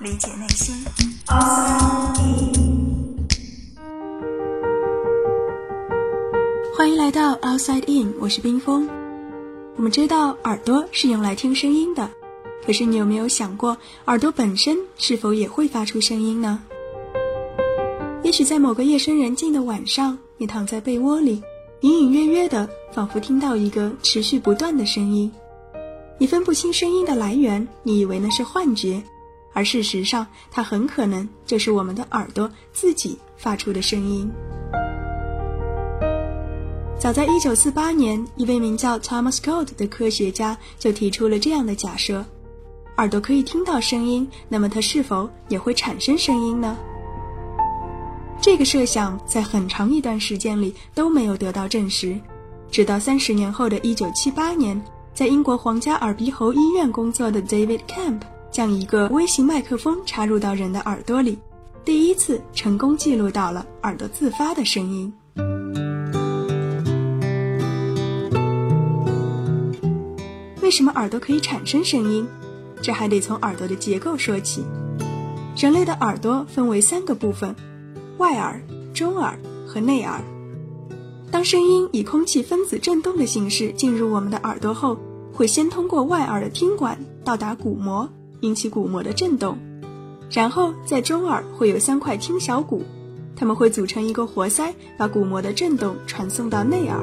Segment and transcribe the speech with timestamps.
[0.00, 0.74] 理解内心。
[6.76, 8.88] 欢迎来到 Outside In，我是冰峰。
[9.76, 12.10] 我们知道耳朵是用来听声音的，
[12.66, 13.76] 可是你有没有想过，
[14.06, 16.62] 耳朵本身是否也会发出声音呢？
[18.22, 21.42] 也许在某个夜深人静的晚上，你躺在被窝里，
[21.80, 25.30] 隐隐约约的，仿佛听到一个持续不断的声音。
[26.18, 29.02] 你分不清声音的来源，你以为那是幻觉，
[29.54, 34.30] 而事实上，它很可能就是我们的耳朵自己发出的声音。
[36.98, 42.24] 早在1948年，一位名叫 Thomas Gold 的科学家就提出了这样的假设：
[42.96, 46.76] 耳朵可以听到声音，那么它是否也会产生声音呢？
[48.40, 52.18] 这个设想在很长一段时间里都没有得到证实，
[52.70, 54.82] 直到三十年后的一九七八年。
[55.14, 58.20] 在英国皇家耳鼻喉医院工作的 David Camp
[58.54, 61.36] 将一个微型麦克风插入到人的耳朵里，
[61.84, 65.12] 第一次成功记录到了耳朵自发的声音。
[70.62, 72.28] 为什么耳朵可以产生声音？
[72.80, 74.64] 这还得从耳朵的结构说起。
[75.56, 77.56] 人类的耳朵分为三个部分：
[78.18, 78.62] 外耳、
[78.94, 80.20] 中耳和内耳。
[81.32, 84.96] 当声音以空气分子振动的形式进入我们的耳朵后，
[85.32, 88.08] 会先通过外耳的听管到达鼓膜，
[88.44, 89.56] 引起鼓膜的振动，
[90.30, 92.82] 然后在中耳会有三块听小骨，
[93.34, 97.02] 它们会组成一个活塞，把鼓膜的振动传送到内耳。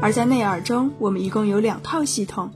[0.00, 2.52] 而在内耳中，我们一共有两套系统，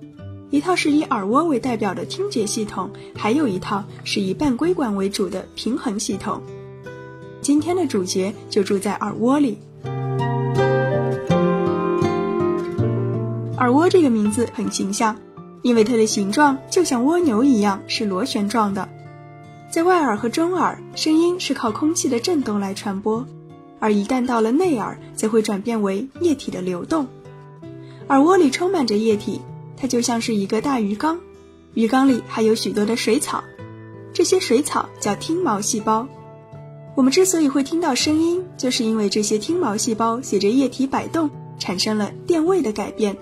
[0.51, 6.41] 一套是以耳蜗为代表的听觉系统，还有一套是以半规管为主的平衡系统。
[7.41, 9.59] 今天的主角就住在耳蜗里。
[13.59, 15.17] 耳蜗这个名字很形象，
[15.67, 18.89] 因为它的形状就像蜗牛一样，是螺旋状的。
[19.69, 23.27] 在外耳和中耳，声音是靠空气的振动来传播，
[23.81, 27.09] 而一旦到了内耳，则会转变为液体的流动。
[28.07, 29.41] 耳蜗里充满着液体，
[29.77, 31.19] 它就像是一个大鱼缸，
[31.75, 33.43] 鱼缸里还有许多的水草，
[34.13, 36.07] 这些水草叫听毛细胞。
[36.95, 41.29] 我们之所以会听到声音，就是因为这些听毛细胞随着液体摆动，
[41.59, 43.17] 产生了电位的改变。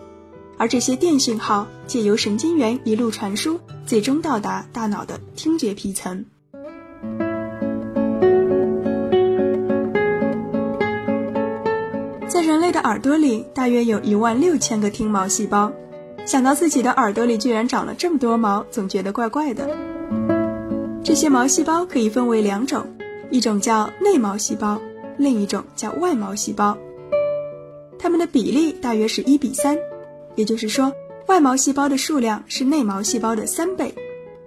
[0.56, 6.24] 而这些电信号借由神经元一路传输，最终到达大脑的听觉皮层。
[12.28, 15.72] 在人类的耳朵里，大约有一万六千个听毛细胞。
[16.26, 19.68] 想到自己的耳朵里居然长了这么多毛，总觉得怪怪的。
[21.04, 22.86] 这些毛细胞可以分为两种，
[23.30, 24.80] 一种叫内毛细胞，
[25.18, 26.78] 另一种叫外毛细胞。
[27.98, 29.78] 它们的比例大约是一比三。
[30.36, 30.92] 也就是说，
[31.26, 33.94] 外毛细胞的数量是内毛细胞的三倍，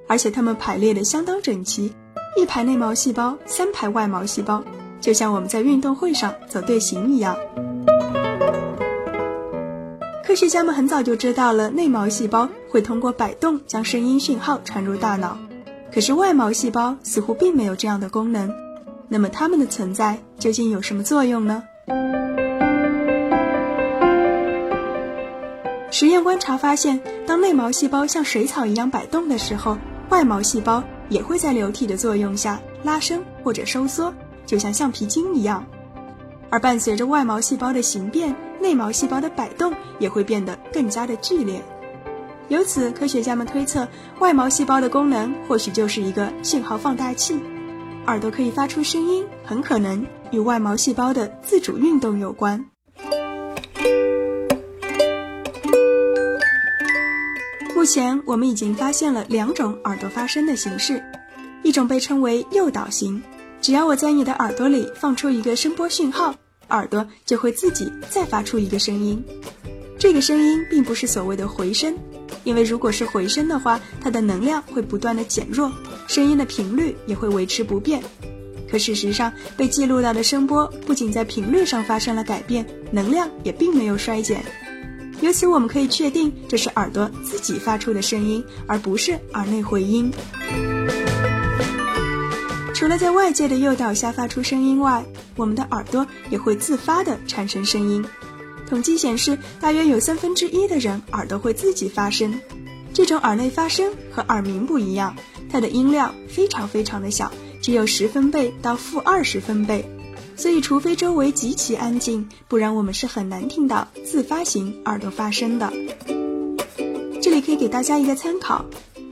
[0.07, 1.93] 而且它们排列的相当整齐，
[2.35, 4.63] 一排内毛细胞，三排外毛细胞，
[4.99, 7.37] 就像我们在运动会上走队形一样。
[10.23, 15.37] 科学家们很早就知道了内毛细胞会通过摆动将声音讯号传入大脑，
[15.91, 18.53] 可是外毛细胞似乎并没有这样的功能。
[19.07, 21.63] 那么它们的存在究竟有什么作用呢？
[25.99, 34.13] 实验观察发现，当内毛细胞像水草一样摆动的时候，外毛细胞也会在流体的作用下拉伸或者收缩，
[34.45, 35.65] 就像橡皮筋一样。
[36.51, 41.63] 而伴随着外毛细胞的形变，内毛细胞的摆动也会变得更加的剧烈。
[42.47, 43.87] 由此，科学家们推测，
[44.19, 47.41] 外毛细胞的功能或许就是一个信号放大器。
[48.05, 52.67] 耳朵可以发出声音，很可能与外毛细胞的自主运动有关。
[57.87, 61.01] 前我们已经发现了两种耳朵发声的形式，
[61.63, 63.23] 一种被称为诱导型，
[63.61, 66.35] 只要我在你的耳朵里放出一个声波讯号，
[66.69, 69.23] 耳朵就会自己再发出一个声音。
[69.97, 71.97] 这个声音并不是所谓的回声，
[72.43, 75.71] 因为如果是回声的话，它的能量会不断的减弱，
[76.07, 78.03] 声音的频率也会维持不变。
[78.69, 84.43] 可事实上，被记录到的声波不仅在频率上发生了改变，能量也并没有衰减。
[85.21, 90.11] 由此，我们可以确定这是耳朵自己发出的声音，而不是耳内回音。
[92.73, 95.03] 除了在外界的诱导下发出声音外，
[95.35, 98.05] 我们的耳朵也会自发的产生声音。
[98.69, 102.39] 统计显示，大约有三分之一的人耳朵会自己发声。
[102.93, 105.15] 这种耳内发声和耳鸣不一样，
[105.51, 107.31] 它的音量非常非常的小，
[107.61, 109.89] 只有十分贝到负二十分贝。
[110.37, 115.73] 所以，除非周围极其安静，不然我们是很难听到自发型耳朵发声的。
[117.19, 118.63] 这里可以给大家一个参考：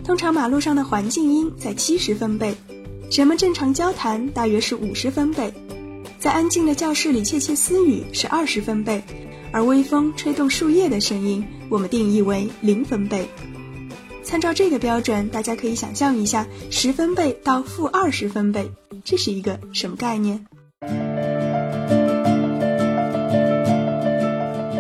[0.04, 2.56] 通常马路上的环境音在七十分贝，
[3.12, 5.52] 人们正常交谈大约是五十分贝，
[6.20, 9.04] 在安静的教室里窃窃私语是二十分贝，
[9.52, 13.28] 而微风吹动树叶的声音我们定义为零分贝。
[14.24, 18.70] 参照这个标准，大家可以想象一下十分贝到负二十分贝，
[19.04, 20.46] 这是一个什么概念？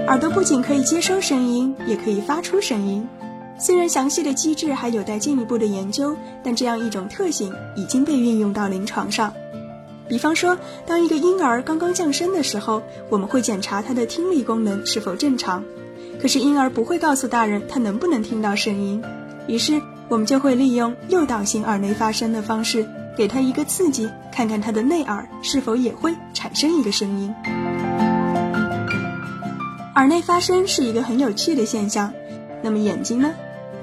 [0.07, 3.07] 耳朵不仅可以接收声音，也可以发出声音。
[3.57, 9.33] 虽然详细的机制还有待进一步的研究，但这样一种特性已经被运用到临床上。
[10.07, 10.55] 比方说，
[10.85, 15.63] 当一个婴儿刚刚降生的时候，我们会检查他的听力功能是否正常。
[16.21, 19.03] 可是婴儿不会告诉大人他能不能听到声音，
[19.47, 22.85] 于是我们就会利用诱导性耳内发声的方式，
[23.17, 27.74] 给他一个刺激，看看他的内耳是否也会产生一个声音。
[29.95, 32.11] 耳内发声是一个很有趣的现象，
[32.61, 33.33] 那么眼睛呢？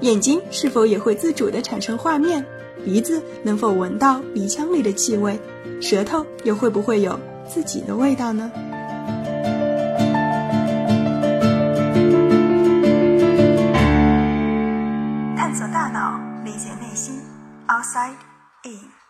[0.00, 2.44] 眼睛是否也会自主地产生画面？
[2.84, 5.40] 鼻子能否闻到鼻腔里的气味？
[5.80, 7.18] 舌头又会不会有
[7.48, 8.52] 自己的味道呢？
[15.34, 17.22] 探索大脑，理解内心
[17.68, 18.16] ，Outside
[18.64, 19.01] In。